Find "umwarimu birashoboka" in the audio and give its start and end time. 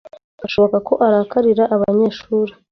0.07-0.77